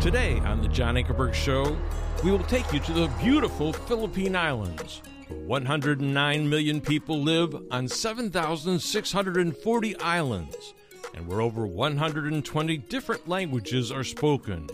[0.00, 1.76] Today on the John Ankerberg Show,
[2.22, 5.02] we will take you to the beautiful Philippine Islands.
[5.28, 10.74] 109 million people live on 7,640 islands,
[11.14, 14.68] and where over 120 different languages are spoken.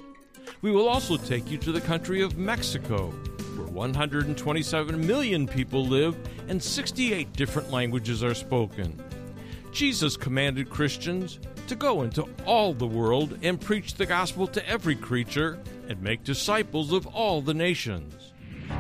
[0.61, 3.09] We will also take you to the country of Mexico,
[3.57, 6.15] where 127 million people live
[6.49, 9.03] and 68 different languages are spoken.
[9.73, 14.97] Jesus commanded Christians to go into all the world and preach the gospel to every
[14.97, 18.33] creature and make disciples of all the nations.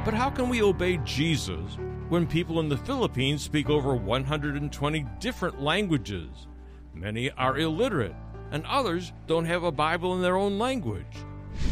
[0.05, 1.77] But how can we obey Jesus
[2.08, 6.46] when people in the Philippines speak over 120 different languages?
[6.95, 8.14] Many are illiterate,
[8.50, 11.16] and others don't have a Bible in their own language.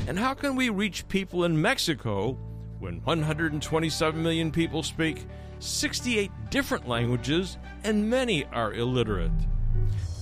[0.07, 2.39] And how can we reach people in Mexico
[2.79, 5.27] when 127 million people speak
[5.59, 9.33] 68 different languages and many are illiterate?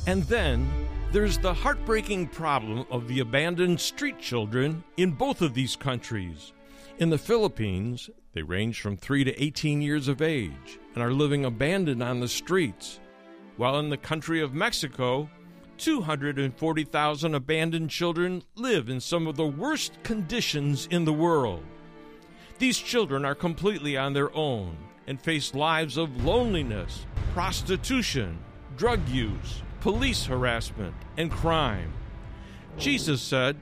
[0.09, 0.67] And then
[1.12, 6.55] there's the heartbreaking problem of the abandoned street children in both of these countries.
[6.97, 11.45] In the Philippines, they range from 3 to 18 years of age and are living
[11.45, 13.00] abandoned on the streets,
[13.59, 15.28] while in the country of Mexico,
[15.77, 21.62] 240,000 abandoned children live in some of the worst conditions in the world.
[22.59, 24.75] These children are completely on their own
[25.06, 28.39] and face lives of loneliness, prostitution,
[28.78, 31.93] drug use, police harassment, and crime.
[32.77, 33.57] Jesus said,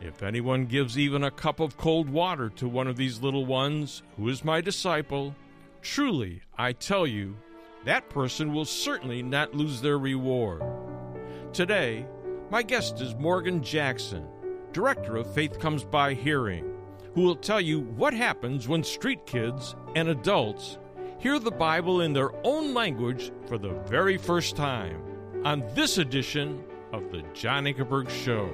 [0.00, 4.02] If anyone gives even a cup of cold water to one of these little ones,
[4.16, 5.34] who is my disciple,
[5.82, 7.36] truly, I tell you,
[7.84, 10.62] that person will certainly not lose their reward.
[11.52, 12.06] Today,
[12.50, 14.26] my guest is Morgan Jackson,
[14.72, 16.72] director of Faith Comes By Hearing,
[17.14, 20.78] who will tell you what happens when street kids and adults
[21.18, 25.15] hear the Bible in their own language for the very first time
[25.46, 26.60] on this edition
[26.92, 28.52] of the John Ankerberg Show.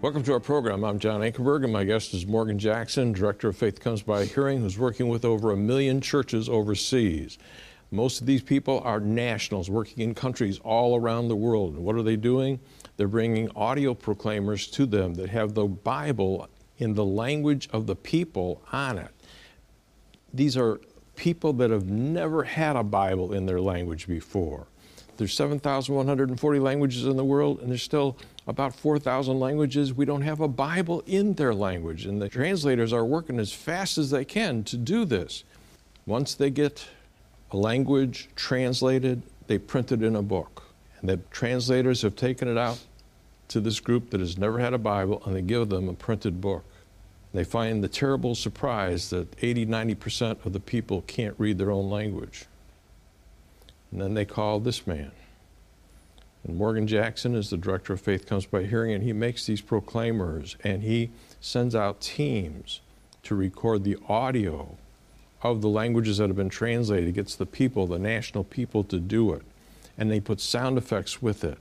[0.00, 0.82] Welcome to our program.
[0.82, 4.60] I'm John Ankerberg, and my guest is Morgan Jackson, Director of Faith Comes By Hearing,
[4.60, 7.36] who's working with over a million churches overseas.
[7.90, 11.74] Most of these people are nationals working in countries all around the world.
[11.74, 12.60] And what are they doing?
[12.96, 16.48] They're bringing audio proclaimers to them that have the Bible
[16.78, 19.10] in the language of the people on it.
[20.32, 20.80] These are
[21.22, 24.66] people that have never had a Bible in their language before.
[25.18, 28.16] There's 7,140 languages in the world, and there's still
[28.48, 32.06] about 4,000 languages we don't have a Bible in their language.
[32.06, 35.44] And the translators are working as fast as they can to do this.
[36.06, 36.88] Once they get
[37.52, 40.64] a language translated, they print it in a book.
[41.00, 42.80] And the translators have taken it out
[43.46, 46.40] to this group that has never had a Bible, and they give them a printed
[46.40, 46.64] book.
[47.32, 51.88] They find the terrible surprise that 80, 90% of the people can't read their own
[51.88, 52.46] language.
[53.90, 55.12] And then they call this man.
[56.44, 59.60] And Morgan Jackson is the director of Faith Comes by Hearing, and he makes these
[59.60, 61.10] proclaimers and he
[61.40, 62.80] sends out teams
[63.22, 64.76] to record the audio
[65.42, 67.14] of the languages that have been translated.
[67.14, 69.42] Gets the people, the national people, to do it.
[69.96, 71.58] And they put sound effects with it.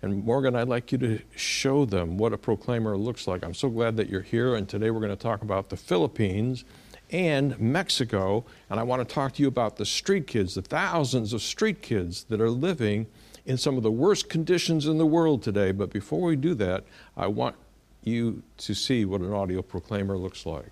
[0.00, 3.44] And Morgan, I'd like you to show them what a proclaimer looks like.
[3.44, 6.64] I'm so glad that you're here, and today we're going to talk about the Philippines
[7.10, 8.44] and Mexico.
[8.70, 11.82] And I want to talk to you about the street kids, the thousands of street
[11.82, 13.06] kids that are living
[13.44, 15.72] in some of the worst conditions in the world today.
[15.72, 16.84] But before we do that,
[17.16, 17.56] I want
[18.04, 20.70] you to see what an audio proclaimer looks like.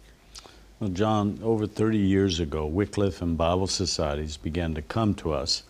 [0.79, 5.65] Well, John, over 30 years ago, Wycliffe and Bible societies began to come to us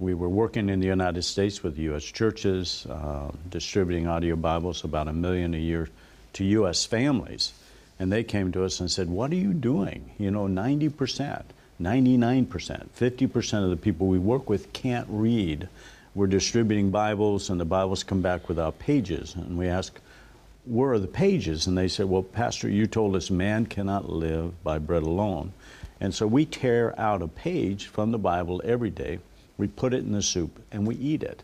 [0.00, 2.02] we were working in the United States with U.S.
[2.02, 5.90] churches, uh, distributing audio Bibles, about a million a year
[6.32, 6.86] to U.S.
[6.86, 7.52] families.
[7.98, 10.10] And they came to us and said, What are you doing?
[10.18, 11.42] You know, 90%,
[11.78, 15.68] 99%, 50% of the people we work with can't read.
[16.14, 19.34] We're distributing Bibles, and the Bibles come back without pages.
[19.34, 20.00] And we ask,
[20.64, 21.66] Where are the pages?
[21.66, 25.52] And they said, Well, Pastor, you told us man cannot live by bread alone.
[26.00, 29.18] And so we tear out a page from the Bible every day
[29.60, 31.42] we put it in the soup and we eat it.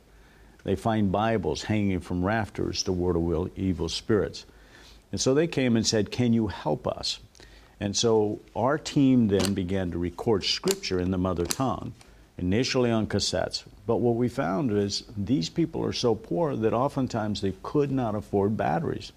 [0.65, 4.47] They find Bibles hanging from rafters, the word of evil spirits.
[5.13, 7.21] And so they came and said, Can you help us?
[7.79, 11.93] And so our team then began to record scripture in the mother tongue,
[12.39, 13.65] initially on cassettes.
[13.87, 18.15] But what we found is these people are so poor that oftentimes they could not
[18.15, 19.13] afford batteries.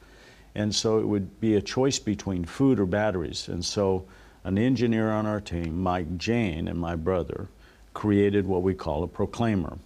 [0.53, 3.47] And so it would be a choice between food or batteries.
[3.47, 4.05] And so
[4.43, 7.47] an engineer on our team, Mike Jane, and my brother,
[7.99, 9.77] created what we call a proclaimer.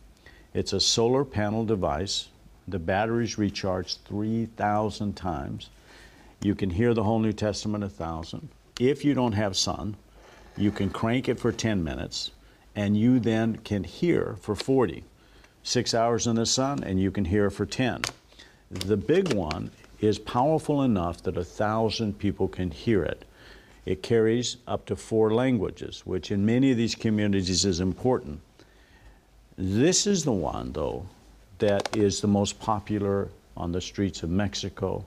[0.54, 2.30] It's a solar panel device.
[2.68, 5.71] The batteries recharge 3,000 times.
[6.39, 8.50] You can hear the whole New Testament a thousand.
[8.80, 9.95] If you don't have sun,
[10.56, 12.30] you can crank it for 10 minutes,
[12.75, 15.04] and you then can hear for 40.
[15.63, 18.01] six hours in the sun, and you can hear for 10.
[18.69, 19.71] The big one
[20.01, 23.25] is powerful enough that a thousand people can hear it.
[23.85, 28.39] It carries up to four languages, which in many of these communities is important.
[29.57, 31.06] This is the one, though,
[31.59, 35.06] that is the most popular on the streets of Mexico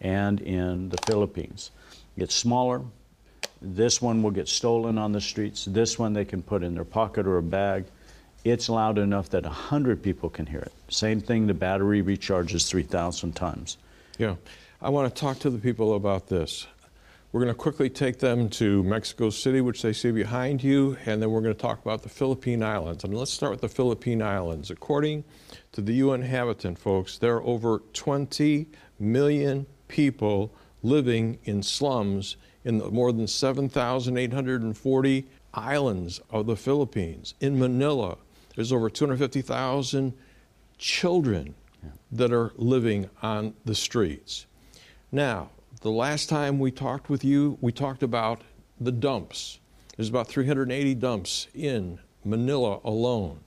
[0.00, 1.70] and in the Philippines.
[2.16, 2.82] It's smaller.
[3.62, 5.64] This one will get stolen on the streets.
[5.64, 7.84] This one they can put in their pocket or a bag.
[8.44, 10.72] It's loud enough that 100 people can hear it.
[10.88, 13.78] Same thing, the battery recharges 3,000 times.
[14.18, 14.36] Yeah.
[14.80, 16.66] I want to talk to the people about this.
[17.30, 21.20] We're going to quickly take them to Mexico City, which they see behind you, and
[21.20, 23.04] then we're going to talk about the Philippine Islands.
[23.04, 24.70] And let's start with the Philippine Islands.
[24.70, 25.24] According
[25.72, 32.78] to the UN Habitat, folks, there are over 20 million people living in slums in
[32.78, 37.34] the more than 7,840 islands of the Philippines.
[37.40, 38.16] In Manila,
[38.54, 40.14] there's over 250,000
[40.78, 41.54] children
[42.10, 44.46] that are living on the streets.
[45.12, 45.50] Now,
[45.88, 48.42] the last time we talked with you, we talked about
[48.78, 49.58] the dumps.
[49.96, 53.40] There's about 380 dumps in Manila alone,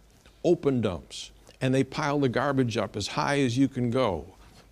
[0.44, 1.30] open dumps,
[1.62, 4.26] and they pile the garbage up as high as you can go.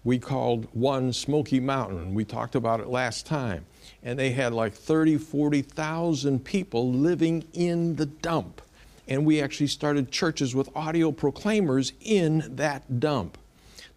[0.04, 2.16] We called one Smoky Mountain.
[2.16, 3.68] We talked about it last time.
[4.02, 8.64] And they had like 30, 40,000 people living in the dump.
[9.08, 13.38] And we actually started churches with audio proclaimers in that dump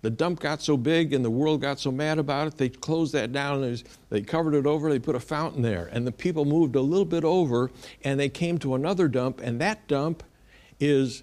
[0.02, 3.14] the dump got so big and the world got so mad about it, they closed
[3.14, 3.78] that down.
[4.10, 5.88] They covered it over, they put a fountain there.
[5.92, 7.70] And the people moved a little bit over
[8.02, 10.24] and they came to another dump, and that dump
[10.80, 11.22] is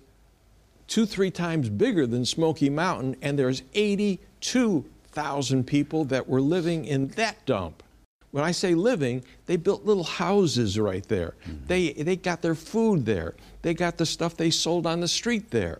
[0.87, 7.09] two, three times bigger than Smoky Mountain, and there's 82,000 people that were living in
[7.09, 7.83] that dump.
[8.31, 11.35] When I say living, they built little houses right there.
[11.43, 11.65] Mm-hmm.
[11.67, 13.35] They, they got their food there.
[13.61, 15.79] They got the stuff they sold on the street there.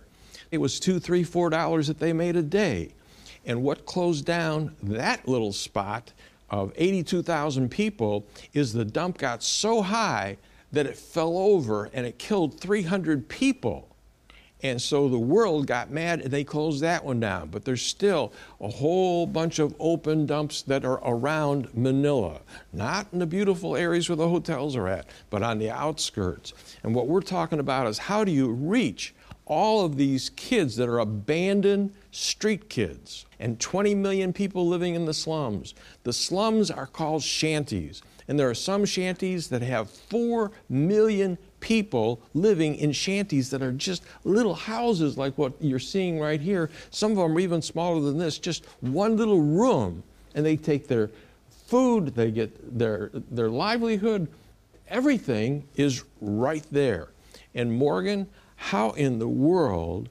[0.52, 2.94] It was two, three, four dollars that they made a day.
[3.46, 6.12] And what closed down that little spot
[6.50, 10.38] of 82,000 people is the dump got so high
[10.72, 13.88] that it fell over and it killed 300 people.
[14.62, 17.48] And so the world got mad and they closed that one down.
[17.48, 22.42] But there's still a whole bunch of open dumps that are around Manila,
[22.74, 26.54] not in the beautiful areas where the hotels are at, but on the outskirts.
[26.84, 29.14] And what we're talking about is how do you reach
[29.50, 35.06] all of these kids that are abandoned street kids and 20 million people living in
[35.06, 35.74] the slums.
[36.04, 42.22] The slums are called shanties, and there are some shanties that have 4 million people
[42.34, 46.70] living in shanties that are just little houses like what you're seeing right here.
[46.92, 50.04] Some of them are even smaller than this, just one little room,
[50.36, 51.10] and they take their
[51.66, 54.28] food, they get their, their livelihood,
[54.88, 57.10] everything is right there.
[57.56, 58.28] And Morgan,
[58.60, 60.10] how in the world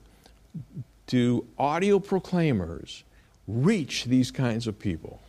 [1.07, 3.05] do audio proclaimers
[3.47, 5.21] reach these kinds of people?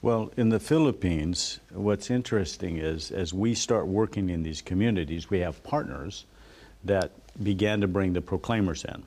[0.00, 5.40] Well, in the Philippines, what's interesting is as we start working in these communities, we
[5.40, 6.24] have partners
[6.84, 7.10] that
[7.42, 9.02] began to bring the proclaimers in.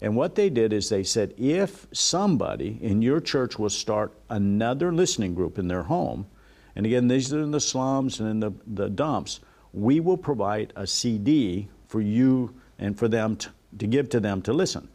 [0.00, 4.92] And what they did is they said, if somebody in your church will start another
[4.92, 6.26] listening group in their home,
[6.74, 9.40] and again, these are in the slums and in the, the dumps,
[9.74, 14.42] we will provide a CD for you and for them to, to give to them
[14.42, 14.88] to listen.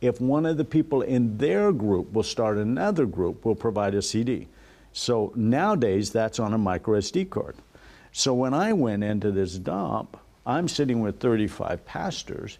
[0.00, 4.00] If one of the people in their group will start another group, we'll provide a
[4.00, 4.48] CD.
[4.92, 7.56] So nowadays, that's on a micro SD card.
[8.12, 12.58] So when I went into this dump, I'm sitting with 35 pastors,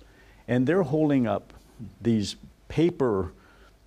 [0.48, 1.52] and they're holding up
[2.00, 3.32] these paper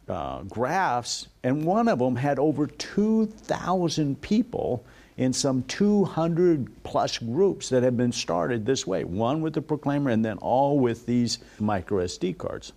[0.08, 4.86] uh, graphs, and one of them had over 2,000 people
[5.17, 10.12] in some 200 plus groups that have been started this way one with the proclaimer
[10.12, 12.71] and then all with these micro SD cards.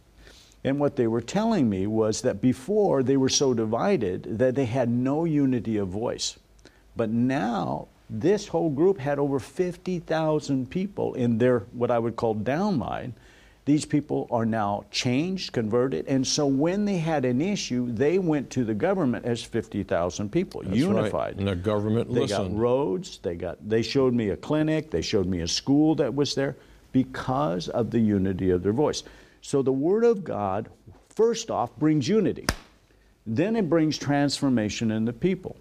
[0.64, 4.66] And what they were telling me was that before they were so divided that they
[4.66, 6.38] had no unity of voice.
[6.96, 12.34] But now this whole group had over 50,000 people in their what I would call
[12.34, 13.12] downline
[13.64, 18.50] these people are now changed, converted, and so when they had an issue, they went
[18.50, 21.12] to the government as 50,000 people, That's unified.
[21.12, 21.36] Right.
[21.36, 22.54] And the government they listened.
[22.54, 26.14] got roads, they got they showed me a clinic, they showed me a school that
[26.14, 26.56] was there
[26.92, 29.02] because of the unity of their voice.
[29.42, 30.68] So the word of God
[31.10, 32.46] first off brings unity.
[33.26, 35.56] Then it brings transformation in the people.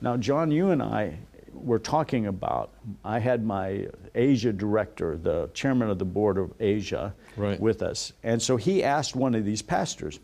[0.00, 1.16] Now, John, you and I
[1.54, 2.72] were talking about,
[3.04, 7.58] I had my Asia director, the chairman of the board of Asia, right.
[7.60, 8.12] with us.
[8.22, 10.20] And so he asked one of these pastors,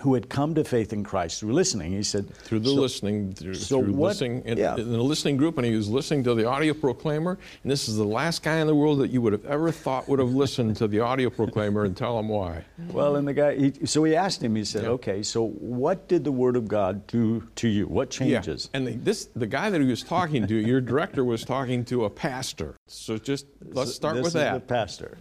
[0.00, 1.92] who had come to faith in Christ through listening.
[1.92, 4.76] He said, through the so- listening, through, so through what- listening in, yeah.
[4.76, 7.38] in the listening group, and he was listening to the audio proclaimer.
[7.62, 10.08] And this is the last guy in the world that you would have ever thought
[10.08, 12.64] would have listened to the audio proclaimer and tell him why.
[12.92, 14.90] Well, and the guy, he, so he asked him, he said, Yeah.
[14.90, 17.86] okay, so what did the Word of God do to you?
[17.86, 18.70] What changes?
[18.72, 18.76] Yeah.
[18.78, 22.04] And the, this, the guy that he was talking to, your director was talking to
[22.04, 22.74] a pastor.
[22.86, 24.54] So just let's start this with is that.
[24.54, 25.18] the pastor.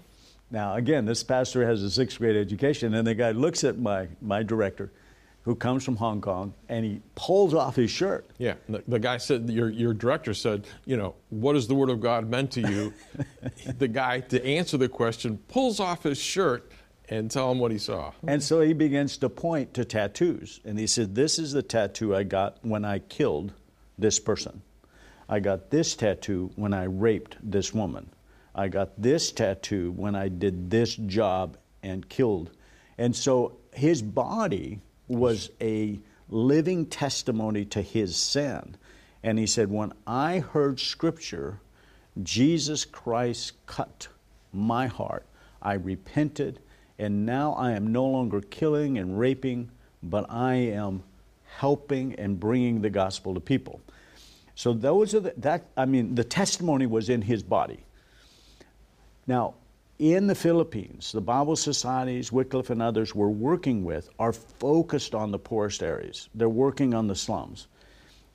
[0.49, 4.07] Now, again, this pastor has a sixth grade education, and the guy looks at my,
[4.21, 4.91] my director,
[5.43, 8.29] who comes from Hong Kong, and he pulls off his shirt.
[8.37, 11.89] Yeah, the, the guy said, your, your director said, you know, what has the Word
[11.89, 12.93] of God meant to you?
[13.77, 16.71] the guy, to answer the question, pulls off his shirt
[17.09, 18.11] and tell him what he saw.
[18.27, 20.59] And so he begins to point to tattoos.
[20.65, 23.53] And he said, This is the tattoo I got when I killed
[23.97, 24.61] this person.
[25.29, 28.09] I got this tattoo when I raped this woman.
[28.57, 32.49] I got this tattoo when I did this job and killed.
[32.97, 38.75] And so his body was a living testimony to his sin.
[39.21, 41.59] And he said, When I heard scripture,
[42.23, 44.07] Jesus Christ cut
[44.51, 45.25] my heart.
[45.61, 46.59] I repented,
[46.97, 49.69] and now I am no longer killing and raping,
[50.01, 51.03] but I am
[51.57, 53.81] helping and bringing the gospel to people.
[54.55, 55.65] So those are the, that.
[55.77, 57.83] I mean, the testimony was in his body.
[59.27, 59.55] Now,
[59.99, 65.31] in the Philippines, the Bible societies, Wycliffe and others we're working with are focused on
[65.31, 66.29] the poorest areas.
[66.35, 67.67] They're working on the slums.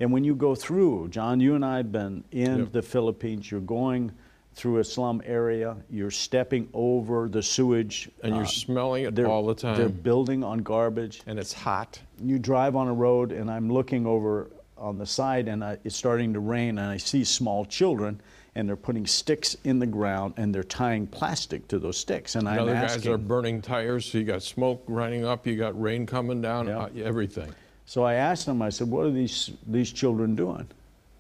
[0.00, 2.72] And when you go through, John, you and I have been in Yep.
[2.72, 4.11] the Philippines, you're going
[4.54, 8.11] through a slum area, you're stepping over the sewage.
[8.22, 9.78] And you're uh, smelling it all the time.
[9.78, 11.99] They're building on garbage And it's hot.
[12.20, 15.96] you drive on a road and I'm looking over on the side and I, it's
[15.96, 18.20] starting to rain and I see small children
[18.54, 22.47] and they're putting sticks in the ground and they're tying plastic to those sticks and
[22.47, 25.56] And I'm other asking guys are burning tires, so you got smoke running up, you
[25.56, 26.78] got rain coming down, Yeah.
[26.80, 27.52] uh, everything.
[27.87, 30.66] so I asked them I said what are these these children doing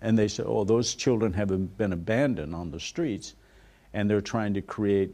[0.00, 3.34] and they said oh those children have been abandoned on the streets
[3.94, 5.10] and they're trying to create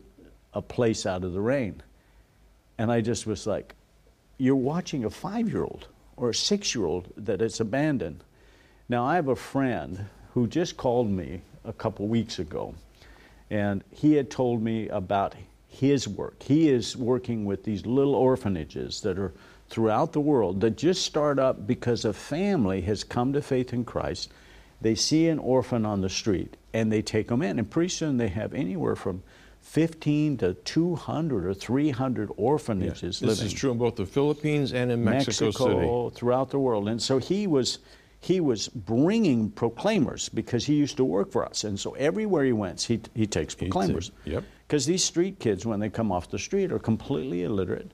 [0.55, 1.83] a place out of the rain
[2.79, 3.75] and I just was like
[4.39, 8.23] you're watching a 5-year-old or a 6-year-old that is abandoned
[8.89, 12.75] Now, I have a friend who just called me a couple weeks ago,
[13.51, 15.35] and he had told me about
[15.69, 16.43] his work.
[16.43, 19.33] He is working with these little orphanages that are
[19.69, 23.85] throughout the world that just start up because a family has come to faith in
[23.85, 24.31] Christ.
[24.81, 28.17] They see an orphan on the street and they take them in, and pretty soon
[28.17, 29.23] they have anywhere from
[29.61, 34.91] 15 to 200 or 300 orphanages This living is true in both the Philippines and
[34.91, 36.17] in Mexico, City.
[36.17, 36.89] throughout the world.
[36.89, 37.79] And so he was
[38.21, 41.65] he was bringing proclaimers because he used to work for us.
[41.65, 44.11] And so everywhere he went, he, he takes He proclaimers.
[44.25, 44.45] did, yep.
[44.67, 47.93] Because these street kids, when they come off the street, are completely illiterate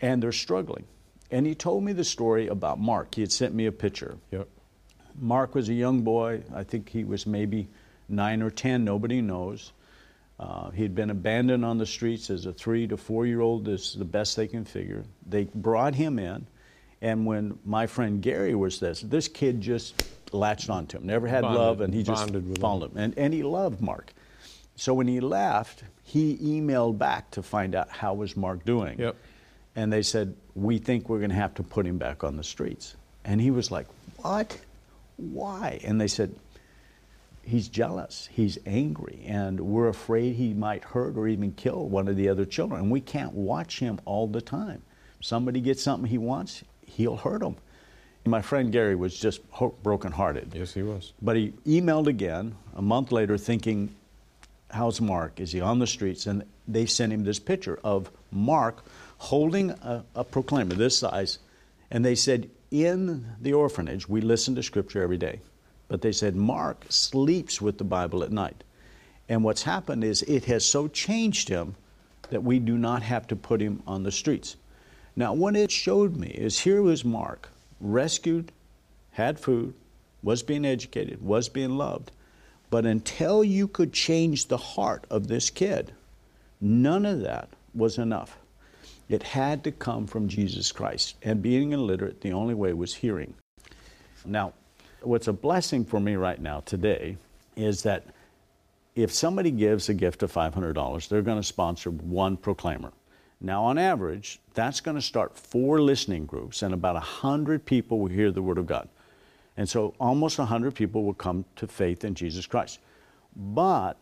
[0.00, 0.84] and they're struggling.
[1.30, 3.14] And he told me the story about Mark.
[3.14, 4.16] He had sent me a picture.
[4.30, 4.48] Yep.
[5.18, 6.42] Mark was a young boy.
[6.54, 7.68] I think he was maybe
[8.08, 8.84] nine or ten.
[8.84, 9.72] Nobody knows.
[10.38, 13.64] Uh, he'd been abandoned on the streets as a three to four year old.
[13.64, 15.04] This is the best they can figure.
[15.26, 16.46] They brought him in,
[17.04, 21.06] and when my friend Gary was this, this kid just latched onto him.
[21.06, 22.62] Never had Bonded- love, and he just bonded with him.
[22.62, 22.98] followed him.
[22.98, 24.14] And, and he loved Mark.
[24.76, 28.98] So when he left, he emailed back to find out how was Mark doing.
[28.98, 29.16] Yep.
[29.76, 32.42] And they said, "We think we're going to have to put him back on the
[32.42, 34.58] streets." And he was like, "What?
[35.16, 36.34] Why?" And they said,
[37.42, 38.28] "He's jealous.
[38.32, 42.44] He's angry, and we're afraid he might hurt or even kill one of the other
[42.46, 42.80] children.
[42.82, 44.82] And we can't watch him all the time.
[45.20, 47.56] Somebody gets something he wants, he'll hurt him."
[48.26, 50.54] My friend Gary was just ho- brokenhearted.
[50.54, 51.12] Yes, he was.
[51.20, 53.94] But he emailed again a month later thinking,
[54.70, 55.40] How's Mark?
[55.40, 56.26] Is he on the streets?
[56.26, 58.84] And they sent him this picture of Mark
[59.18, 61.38] holding a, a proclaimer this size.
[61.90, 65.40] And they said, In the orphanage, we listen to scripture every day.
[65.88, 68.64] But they said, Mark sleeps with the Bible at night.
[69.28, 71.76] And what's happened is it has so changed him
[72.30, 74.56] that we do not have to put him on the streets.
[75.16, 78.50] Now, what it showed me is here was Mark, rescued,
[79.12, 79.74] had food,
[80.22, 82.10] was being educated, was being loved.
[82.70, 85.92] But until you could change the heart of this kid,
[86.60, 88.38] none of that was enough.
[89.08, 91.14] It had to come from Jesus Christ.
[91.22, 93.34] And being illiterate, the only way was hearing.
[94.24, 94.54] Now,
[95.02, 97.18] what's a blessing for me right now today
[97.54, 98.04] is that
[98.96, 102.92] if somebody gives a gift of $500, they're going to sponsor one proclaimer.
[103.44, 108.08] Now, on average, that's going to start four listening groups, and about 100 people will
[108.08, 108.88] hear the Word of God.
[109.58, 112.78] And so almost 100 people will come to faith in Jesus Christ.
[113.36, 113.98] But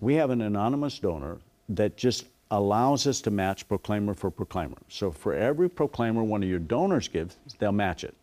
[0.00, 1.38] we have an anonymous donor
[1.70, 4.76] that just allows us to match proclaimer for proclaimer.
[4.90, 8.14] So for every proclaimer one of your donors gives, they'll match it.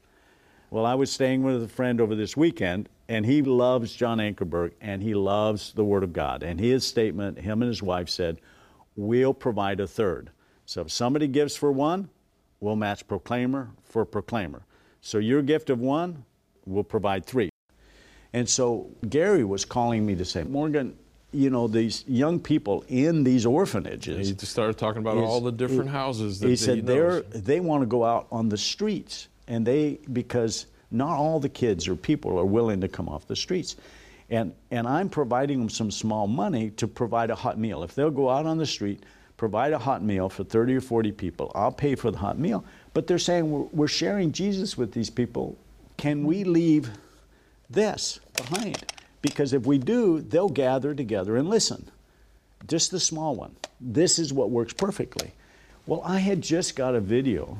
[0.70, 4.74] Well, I was staying with a friend over this weekend, and he loves John Ankerberg
[4.80, 6.44] and he loves the Word of God.
[6.44, 8.38] And his statement, him and his wife said,
[8.96, 10.30] We'll provide a third.
[10.72, 12.08] So if somebody gives for one,
[12.62, 14.62] we'll match proclaimer for proclaimer.
[15.02, 16.24] So your gift of one,
[16.66, 17.50] we'll provide three.
[18.32, 20.98] And so Gary was calling me to say, Morgan,
[21.34, 24.30] you know, these young people in these orphanages.
[24.30, 27.82] He started talking about is, all the different houses that he said they're, they want
[27.82, 29.28] to go out on the streets.
[29.50, 33.36] And they, because not all the kids or people are willing to come off the
[33.36, 33.76] streets.
[34.30, 37.84] And, and I'm providing them some small money to provide a hot meal.
[37.84, 39.04] If they'll go out on the street,
[39.42, 42.64] provide a hot meal for 30 or 40 people, I'll pay for the hot meal.
[42.94, 45.58] But they're saying we're, we're sharing Jesus with these people.
[45.98, 46.92] Can we leave
[47.68, 48.86] this behind?
[49.24, 51.90] Because if we do, they'll gather together and listen.
[52.68, 53.56] Just the small one.
[53.80, 55.32] This is what works perfectly.
[55.88, 57.58] Well, I had just got a video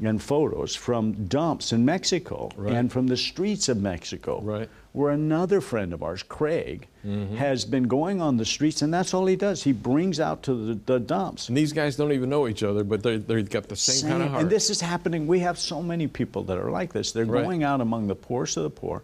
[0.00, 2.74] and photos from dumps in Mexico right.
[2.74, 4.68] and from the streets of Mexico, right.
[4.92, 7.36] where another friend of ours, Craig, mm-hmm.
[7.36, 9.62] has been going on the streets, and that's all he does.
[9.62, 11.48] He brings out to the, the dumps.
[11.48, 14.10] And these guys don't even know each other, but they they've got the same, same,
[14.10, 14.42] kind of heart.
[14.42, 15.26] And this is happening.
[15.26, 17.12] We have so many people that are like this.
[17.12, 17.42] They're right.
[17.42, 19.02] going out among the poorest of the poor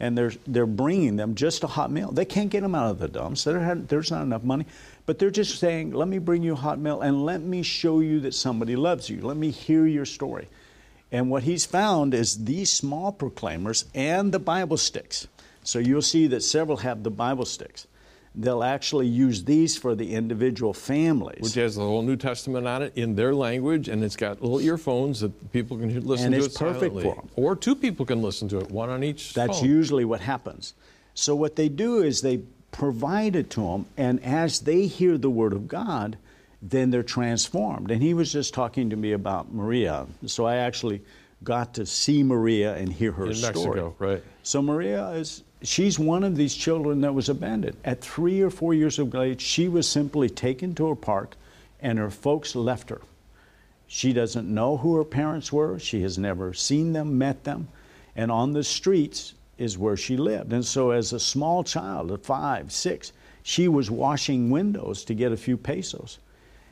[0.00, 2.12] and they're, they're bringing them just a hot meal.
[2.12, 3.44] They can't get them out of the dumps.
[3.44, 4.66] There's not enough money.
[5.06, 8.00] But they're just saying, let me bring you a hot meal and let me show
[8.00, 9.20] you that somebody loves you.
[9.20, 10.48] Let me hear your story.
[11.10, 15.26] And what he's found is these small proclaimers and the Bible sticks.
[15.64, 17.86] So you'll see that several have the Bible sticks
[18.34, 21.40] they'll actually use these for the individual families.
[21.40, 24.60] Which has the whole New Testament on it in their language, and it's got little
[24.60, 27.02] earphones that people can listen and to it's it perfect silently.
[27.02, 27.28] for them.
[27.36, 29.68] Or two people can listen to it, one on each That's phone.
[29.68, 30.74] usually what happens.
[31.14, 32.38] So what they do is they
[32.70, 36.16] provide it to them, and as they hear the Word of God,
[36.60, 37.90] then they're transformed.
[37.90, 40.06] And he was just talking to me about Maria.
[40.26, 41.02] So I actually
[41.44, 43.54] got to see Maria and hear her in story.
[43.54, 44.22] Mexico, right.
[44.42, 47.76] So Maria is she's one of these children that was abandoned.
[47.84, 51.36] At three or four years of age, she was simply taken to a park
[51.80, 53.00] and her folks left her.
[53.86, 55.78] She doesn't know who her parents were.
[55.78, 57.68] She has never seen them, met them.
[58.14, 60.52] And on the streets is where she lived.
[60.52, 65.32] And so, as a small child at five, six, she was washing windows to get
[65.32, 66.18] a few pesos.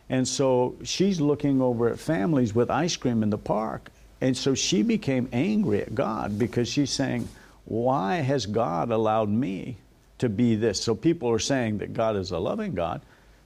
[0.08, 3.90] And so she's looking over at families with ice cream in the park.
[4.20, 7.28] And so she became angry at God because she's saying,
[7.66, 9.76] why has God allowed me
[10.18, 10.80] to be this?
[10.80, 13.02] So people are saying that God is a loving God,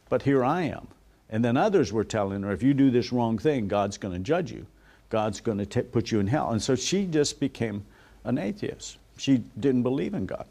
[0.08, 0.86] but here I am.
[1.30, 4.20] And then others were telling her, if you do this wrong thing, God's going to
[4.20, 4.66] judge you.
[5.08, 6.50] God's going to put you in hell.
[6.50, 7.84] And so she just became
[8.24, 8.98] an atheist.
[9.16, 10.46] She didn't believe in God.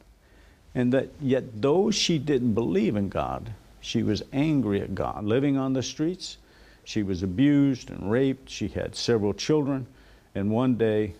[0.75, 3.51] And that yet, though she didn't believe in God,
[3.81, 5.23] she was angry at God.
[5.23, 6.37] Living on the streets,
[6.83, 8.49] she was abused and raped.
[8.49, 9.87] She had several children.
[10.35, 11.13] And one day,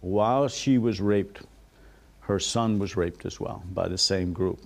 [0.00, 1.42] while she was raped
[2.26, 4.60] her son was raped as well by the same group.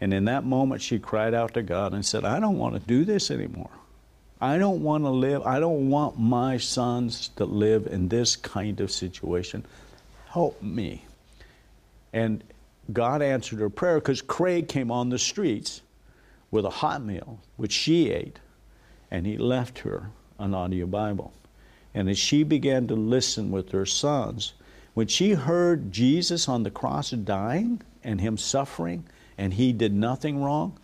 [0.00, 2.80] And in that moment, she cried out to God and said, I don't want to
[2.80, 3.70] do this anymore.
[4.40, 8.80] I don't want to live, I don't want my sons to live in this kind
[8.80, 9.64] of situation.
[10.28, 11.04] Help me.
[12.12, 12.44] And
[12.92, 15.80] God answered her prayer because Craig came on the streets
[16.50, 18.38] with a hot meal, which she ate,
[19.10, 21.32] and he left her an audio Bible.
[21.94, 24.52] And as she began to listen with her sons,
[24.96, 29.04] when she heard Jesus on the cross dying and him suffering
[29.36, 30.78] and he did nothing wrong,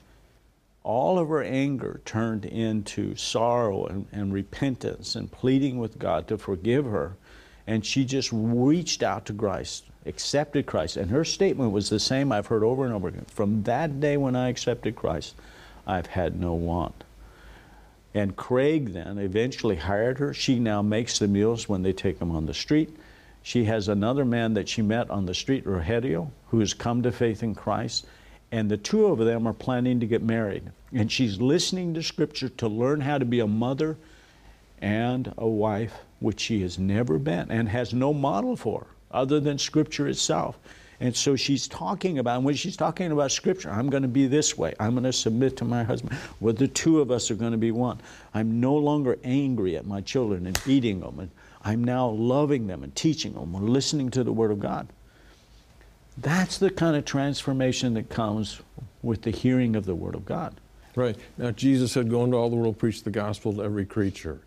[0.82, 6.36] all of her anger turned into sorrow and, and, repentance and pleading with God to
[6.36, 7.16] forgive her.
[7.66, 10.98] And she just reached out to Christ, accepted Christ.
[10.98, 13.24] And her statement was the same I've heard over and over again.
[13.28, 15.34] From that day when I accepted Christ,
[15.86, 17.02] I've had no want.
[18.12, 20.34] And Craig then eventually hired her.
[20.34, 22.94] She now makes the meals when they take them on the street.
[23.42, 27.12] She has another man that she met on the street, Rogelio, who has come to
[27.12, 28.06] faith in Christ,
[28.52, 30.70] and the two of them are planning to get married.
[30.92, 33.96] And she's listening to Scripture to learn how to be a mother
[34.80, 39.58] and a wife, which she has never been and has no model for other than
[39.58, 40.58] Scripture itself.
[41.00, 44.28] And so she's talking about, and when she's talking about Scripture, I'm going to be
[44.28, 44.72] this way.
[44.78, 46.16] I'm going to submit to my husband.
[46.38, 47.98] Well, the two of us are going to be one.
[48.34, 51.30] I'm no longer angry at my children and beating them and
[51.64, 54.88] I'm now loving them and teaching them and listening to the Word of God.
[56.18, 58.60] That's the kind of transformation that comes
[59.02, 60.54] with the hearing of the Word of God.
[60.94, 61.16] Right.
[61.38, 64.40] Now, Jesus said, Go into all the world, preach the gospel to every creature.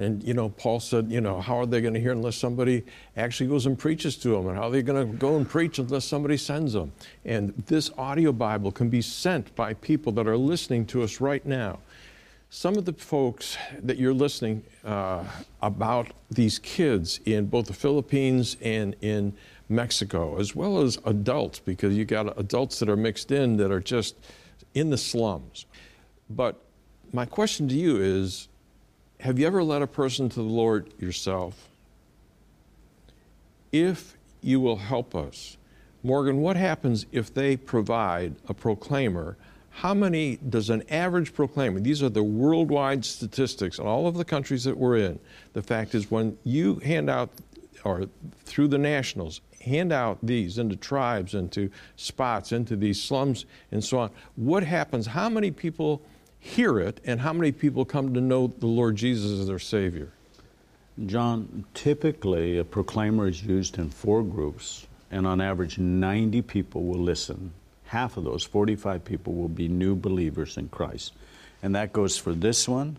[0.00, 2.84] And, you know, Paul said, you know, how are they going to hear unless somebody
[3.18, 4.46] actually goes and preaches to them?
[4.46, 6.92] And how are they going to go and preach unless somebody sends them?
[7.26, 11.44] And this audio Bible can be sent by people that are listening to us right
[11.44, 11.80] now.
[12.52, 15.24] Some of the folks that you're listening uh,
[15.62, 19.32] about these kids in both the Philippines and in
[19.68, 23.80] Mexico, as well as adults, because you got adults that are mixed in that are
[23.80, 24.16] just
[24.74, 25.66] in the slums.
[26.28, 26.60] But
[27.12, 28.48] my question to you is
[29.20, 31.68] have you ever led a person to the Lord yourself?
[33.70, 35.56] If you will help us,
[36.02, 39.36] Morgan, what happens if they provide a proclaimer?
[39.70, 44.24] How many does an average proclaimer, these are the worldwide statistics in all of the
[44.24, 45.18] countries that we're in.
[45.52, 47.30] The fact is, when you hand out,
[47.84, 48.06] or
[48.44, 54.00] through the nationals, hand out these into tribes, into spots, into these slums, and so
[54.00, 55.06] on, what happens?
[55.06, 56.02] How many people
[56.38, 60.12] hear it, and how many people come to know the Lord Jesus as their Savior?
[61.06, 67.00] John, typically a proclaimer is used in four groups and on average 90 people will
[67.00, 67.52] listen.
[67.90, 71.12] Half of those, 45 people, will be new believers in Christ.
[71.60, 72.98] And that goes for this one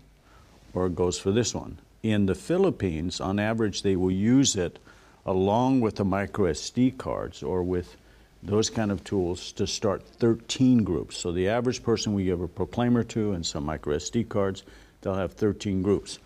[0.74, 1.80] or it goes for this one.
[2.04, 4.80] In the Philippines, on average, they will use it
[5.26, 7.96] along with the micro SD cards or with
[8.44, 11.18] those kind of tools to start 13 groups.
[11.18, 14.64] So the average person we give a proclaimer to and some micro SD cards,
[15.00, 16.20] they'll have 13 groups.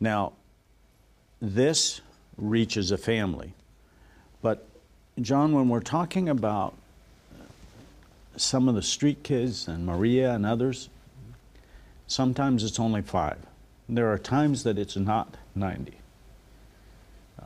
[0.00, 0.32] Now,
[1.42, 2.00] this
[2.38, 3.52] reaches a family.
[4.40, 4.66] But
[5.20, 6.74] John, when we're talking about
[8.36, 10.88] some of the street kids and Maria and others,
[12.06, 13.38] sometimes it's only five.
[13.88, 15.94] There are times that it's not 90.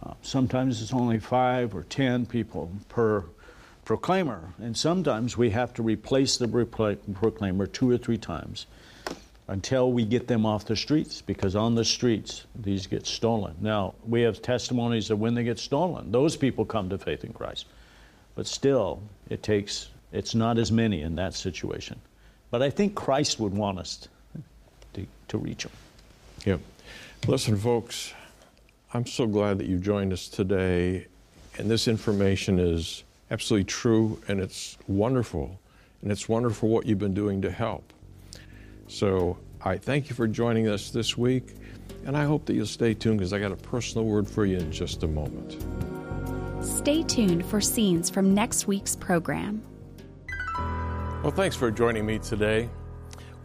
[0.03, 3.25] Uh, sometimes it's only five or ten people per
[3.85, 6.49] proclaimer, and sometimes we have to replace the
[7.15, 8.67] proclaimer two or three times
[9.49, 13.55] until we get them off the streets because on the streets these get stolen.
[13.61, 16.11] Now, we have testimonies of when they get stolen.
[16.11, 17.67] Those people come to faith in Christ.
[18.35, 22.01] But still, it takes it's not as many in that situation.
[22.51, 24.09] But I think Christ would want us
[24.95, 25.73] to, to reach them.
[26.45, 26.57] Yeah.
[27.27, 28.15] Listen, folks,
[28.95, 31.07] I'm so glad that you joined us today.
[31.59, 35.59] And this information is absolutely true and it's wonderful.
[36.01, 37.93] And it's wonderful what you've been doing to help.
[38.89, 41.55] So I thank you for joining us this week,
[42.05, 44.59] and I hope that you'll stay tuned because I got a personal word for you
[44.59, 45.57] in just a moment.
[46.65, 49.63] Stay tuned for scenes from next week's program.
[51.27, 52.71] Well, thanks for joining me today.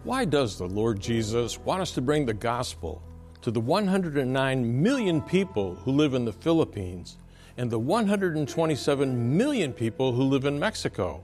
[0.03, 3.01] Why does the Lord Jesus want us to bring the gospel
[3.41, 7.17] to the 109 million people who live in the Philippines
[7.57, 11.23] and the 127 million people who live in Mexico?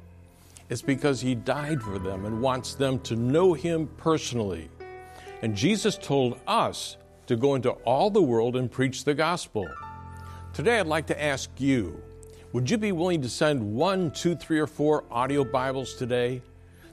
[0.67, 4.67] It's because He died for them and wants them to know Him personally.
[5.43, 9.67] And Jesus told us to go into all the world and preach the gospel.
[10.53, 12.01] Today, I'd like to ask you
[12.53, 16.41] would you be willing to send one, two, three, or four audio Bibles today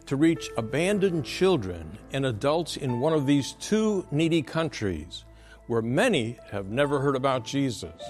[0.06, 5.24] to reach abandoned children and adults in one of these two needy countries
[5.68, 8.02] where many have never heard about Jesus?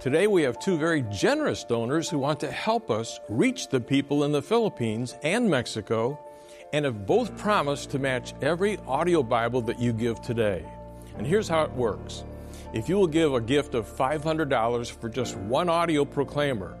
[0.00, 4.24] Today, we have two very generous donors who want to help us reach the people
[4.24, 6.18] in the Philippines and Mexico
[6.72, 10.64] and have both promised to match every audio Bible that you give today.
[11.16, 12.24] And here's how it works
[12.72, 16.76] if you will give a gift of $500 for just one audio proclaimer,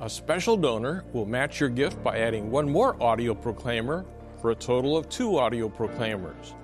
[0.00, 4.04] a special donor will match your gift by adding one more audio proclaimer
[4.40, 6.54] for a total of two audio proclaimers.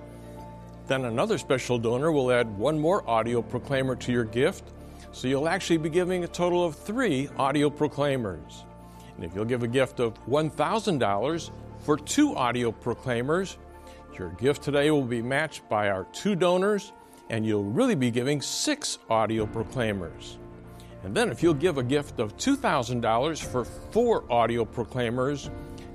[0.87, 4.63] Then another special donor will add one more audio proclaimer to your gift
[5.11, 8.65] so you'll actually be giving a total of three audio proclaimers.
[9.15, 13.57] And if you'll give a gift of $1,000 for two audio proclaimers,
[14.17, 16.91] your gift today will be matched by our two donors,
[17.29, 20.37] and you'll really be giving six audio proclaimers.
[21.03, 25.49] And then, if you'll give a gift of $2,000 for four audio proclaimers,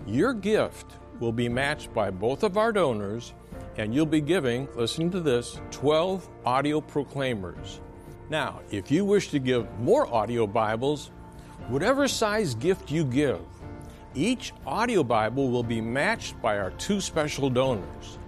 [0.06, 0.86] your gift
[1.20, 3.34] will be matched by both of our donors,
[3.76, 7.80] and you'll be giving, listen to this, 12 audio proclaimers.
[8.30, 11.10] Now, if you wish to give more audio Bibles,
[11.68, 13.40] whatever size gift you give,
[14.14, 18.18] each audio Bible will be matched by our two special donors.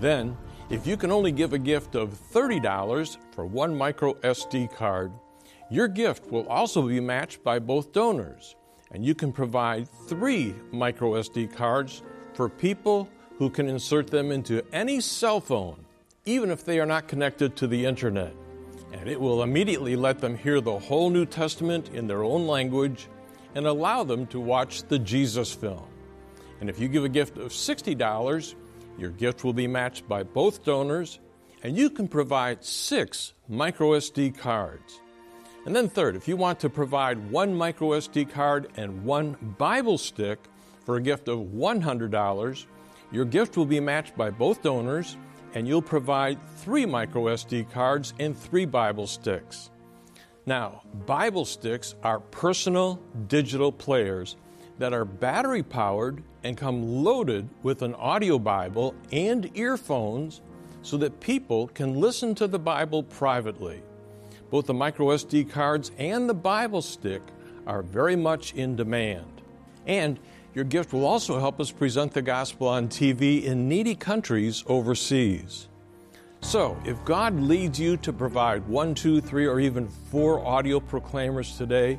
[0.00, 0.36] Then,
[0.70, 5.12] if you can only give a gift of $30 for one micro SD card,
[5.70, 8.56] your gift will also be matched by both donors,
[8.92, 12.02] and you can provide three micro SD cards
[12.34, 15.84] for people who can insert them into any cell phone,
[16.24, 18.34] even if they are not connected to the internet
[18.92, 23.08] and it will immediately let them hear the whole New Testament in their own language
[23.54, 25.86] and allow them to watch the Jesus film.
[26.60, 28.54] And if you give a gift of $60,
[28.98, 31.18] your gift will be matched by both donors,
[31.62, 35.00] and you can provide six micro SD cards.
[35.64, 39.98] And then, third, if you want to provide one micro SD card and one Bible
[39.98, 40.38] stick
[40.84, 42.66] for a gift of $100,
[43.10, 45.16] your gift will be matched by both donors,
[45.54, 49.70] and you'll provide three micro SD cards and three Bible sticks.
[50.46, 54.36] Now, Bible sticks are personal digital players
[54.78, 60.40] that are battery powered and come loaded with an audio Bible and earphones
[60.82, 63.82] so that people can listen to the Bible privately.
[64.50, 67.22] Both the micro SD cards and the Bible stick
[67.66, 69.42] are very much in demand.
[69.86, 70.20] And
[70.54, 75.68] your gift will also help us present the gospel on TV in needy countries overseas.
[76.40, 81.56] So, if God leads you to provide one, two, three, or even four audio proclaimers
[81.58, 81.98] today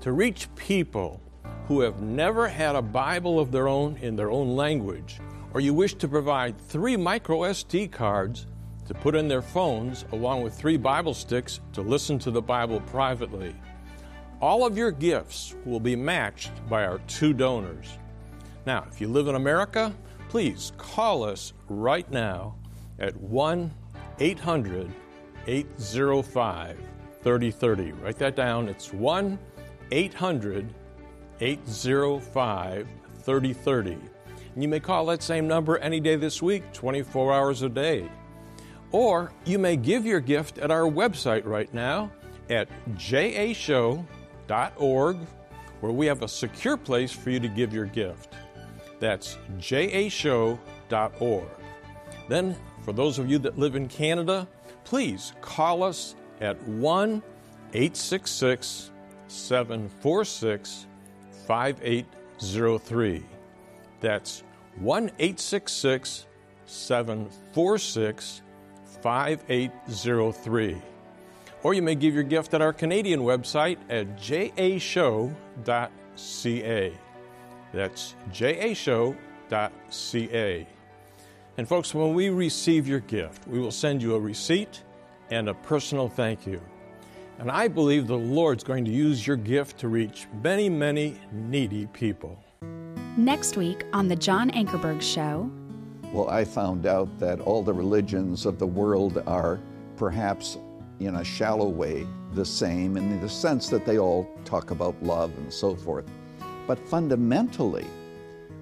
[0.00, 1.20] to reach people
[1.68, 5.20] who have never had a Bible of their own in their own language,
[5.52, 8.46] or you wish to provide three micro SD cards
[8.86, 12.80] to put in their phones along with three Bible sticks to listen to the Bible
[12.80, 13.54] privately,
[14.40, 17.98] all of your gifts will be matched by our two donors.
[18.64, 19.94] Now, if you live in America,
[20.30, 22.54] please call us right now
[22.98, 23.70] at 1
[24.20, 24.90] 800
[25.46, 26.78] 805
[27.22, 27.92] 3030.
[27.92, 28.68] Write that down.
[28.68, 29.38] It's 1
[29.90, 30.74] 800
[31.40, 32.88] 805
[33.22, 33.92] 3030.
[34.54, 38.10] And you may call that same number any day this week, 24 hours a day.
[38.90, 42.10] Or you may give your gift at our website right now
[42.48, 44.06] at jashow.org,
[45.80, 48.34] where we have a secure place for you to give your gift.
[48.98, 50.58] That's jashow.org.
[52.28, 54.48] Then for those of you that live in Canada,
[54.84, 57.22] please call us at 1
[57.74, 58.90] 866
[59.28, 60.87] 746
[61.48, 63.24] 5803.
[64.00, 64.44] That's
[64.76, 66.26] 1 866
[66.66, 68.42] 746
[69.00, 70.82] 5803.
[71.62, 75.32] Or you may give your gift at our Canadian website at jashow.ca.
[77.72, 79.16] That's jashow.ca.
[81.56, 84.84] And folks, when we receive your gift, we will send you a receipt
[85.30, 86.60] and a personal thank you.
[87.38, 91.86] And I believe the Lord's going to use your gift to reach many, many needy
[91.86, 92.36] people.
[93.16, 95.48] Next week on The John Ankerberg Show.
[96.12, 99.60] Well, I found out that all the religions of the world are
[99.96, 100.58] perhaps
[100.98, 105.30] in a shallow way the same in the sense that they all talk about love
[105.38, 106.06] and so forth.
[106.66, 107.86] But fundamentally,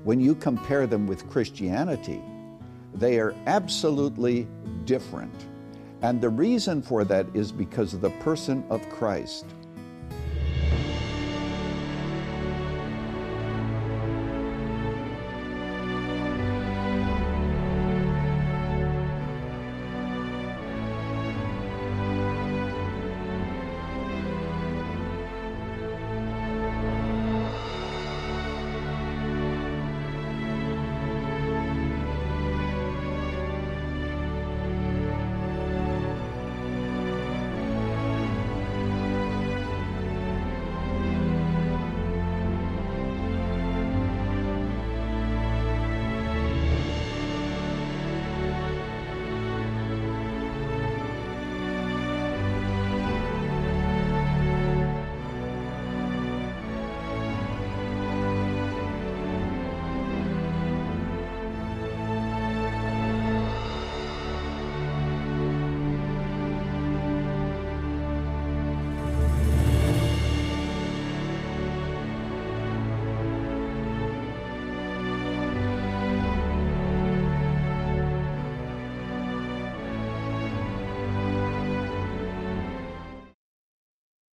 [0.04, 2.20] when you compare them with Christianity,
[2.92, 4.46] they are absolutely
[4.84, 5.34] different.
[6.02, 9.46] And the reason for that is because of the person of Christ.